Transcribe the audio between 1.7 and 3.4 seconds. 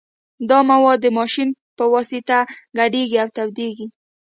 په واسطه ګډیږي او